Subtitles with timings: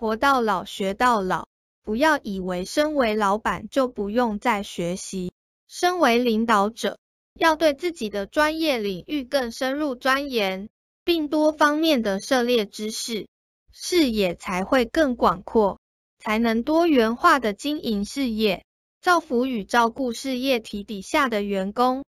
[0.00, 1.46] 活到老学到老
[1.82, 5.30] 不要以为身为老板就不用再学习。
[5.68, 6.98] 身为领导者
[7.38, 10.70] 要对自己的专业领域更深入钻研
[11.04, 13.26] 并多方面的涉猎知识
[13.74, 15.78] 视野才会更广阔
[16.18, 18.64] 才能多元化的经营事业
[19.02, 22.06] 造福与照顾事业体底下的员工。